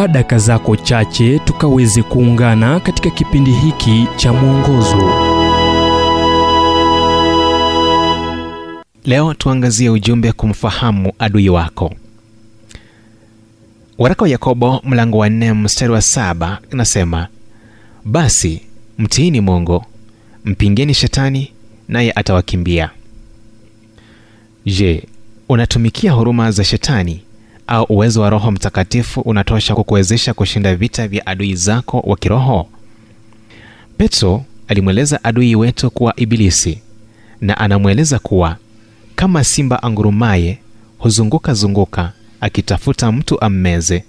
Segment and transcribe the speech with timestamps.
[0.00, 5.12] chukua daka zako chache tukaweze kuungana katika kipindi hiki cha mwongozo.
[9.04, 11.94] Leo tuangazie ujumbe kumfahamu adui wako.
[13.98, 17.28] Waraka wa yakobo mlango wa nne mstari wa saba inasema
[18.04, 18.62] basi
[18.98, 19.84] mtiini mungu
[20.44, 21.52] mpingeni shetani
[21.88, 22.90] naye atawakimbia.
[24.66, 25.04] Je
[25.48, 27.22] unatumikia huruma za shetani
[27.70, 32.68] au uwezo wa roho mtakatifu unatosha kukuwezesha kushinda vita vya adui zako wa kiroho?
[33.96, 36.78] Petro alimweleza adui wetu kuwa ibilisi
[37.40, 38.56] na anamweleza kuwa
[39.16, 40.58] kama simba angurumaye
[40.98, 44.04] huzunguka zunguka akitafuta mtu ammeze.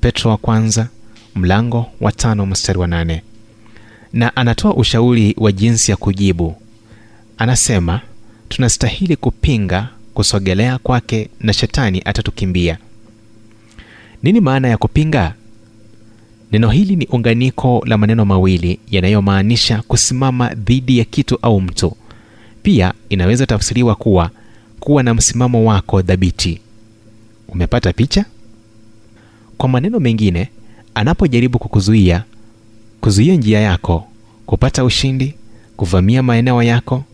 [0.00, 0.88] Petro wa kwanza
[1.34, 3.22] mlango wa tano mstari wa nane.
[4.12, 6.56] Na anatoa ushauri wa jinsi ya kujibu.
[7.38, 8.00] Anasema
[8.48, 12.78] tunastahili kupinga kusogelea kwake na shetani atatukimbia.
[14.22, 15.34] Nini maana ya kupinga?
[16.52, 21.96] Neno hili ni unganiko la maneno mawili yanayomaanisha kusimama dhidi ya kitu au mtu.
[22.62, 24.30] Pia inaweza tafsiriwa kuwa
[24.80, 26.60] kuwa na msimamo wako dhabiti
[27.48, 28.24] umepata picha?
[29.58, 30.48] Kwa maneno mengine
[30.94, 32.24] anapojaribu kukuzuia
[33.00, 34.08] kuzuia njia yako
[34.46, 35.34] kupata ushindi
[35.76, 37.04] kuvamia maeneo yako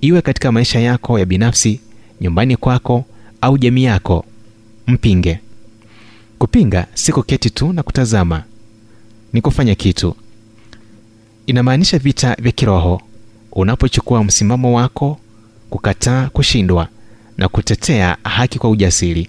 [0.00, 1.80] iwe katika maisha yako ya binafsi
[2.20, 3.04] nyumbani kwako
[3.40, 4.24] au jamii yako
[4.86, 5.38] mpinge.
[6.38, 8.42] Kupinga si kuketi tu na kutazama
[9.32, 10.16] ni kufanya kitu.
[11.46, 13.02] Inamaanisha vita vya kiroho.
[13.52, 15.18] Unapochukua msimamo wako
[15.70, 16.88] kukataa kushindwa
[17.38, 19.28] na kutetea haki kwa ujasiri.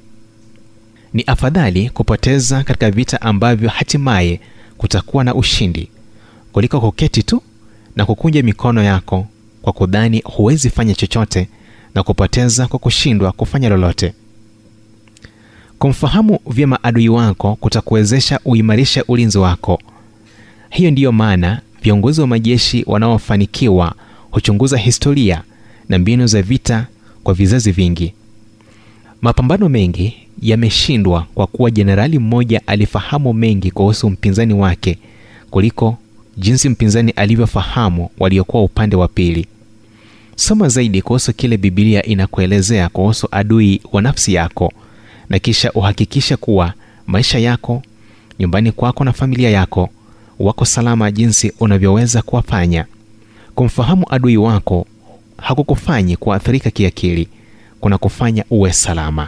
[1.14, 4.40] Ni afadhali kupoteza katika vita ambavyo hatimaye
[4.78, 5.90] kutakuwa na ushindi
[6.52, 7.42] kuliko kuketi tu
[7.96, 9.28] na kukunja mikono yako
[9.62, 11.50] kwa kudhani huwezi fanya chochote
[11.98, 14.14] na kupoteza kwa kushindwa kufanya lolote.
[15.80, 19.82] Kumfahamu vyema adui wako kutakuwezesha uimarishe ulinzi wako.
[20.70, 23.96] Hiyo ndiyo maana viongozi wa majeshi wanaofanikiwa
[24.32, 25.42] huchunguza historia
[25.90, 26.88] na mbinu za vita
[27.24, 28.14] kwa vizazi vingi.
[29.22, 34.98] Mapambano mengi yameshindwa kwa kuwa jenerali mmoja alifahamu mengi kuhusu mpinzani wake
[35.50, 35.98] kuliko
[36.38, 39.48] jinsi mpinzani alivyofahamu waliokuwa upande wa pili
[40.40, 44.74] soma zaidi kuhusu kile bibilia inakuelezea kuhusu adui wa nafsi yako
[45.30, 46.74] na kisha uhakikishe kuwa
[47.08, 47.82] maisha yako
[48.40, 49.90] nyumbani kwako na familia yako
[50.40, 52.86] wako salama jinsi unavyoweza kuwafanya.
[53.56, 54.88] Kumfahamu adui wako
[55.38, 57.28] hakukufanyi kuathirika kiakili
[57.82, 59.28] kuna kufanya uwe salama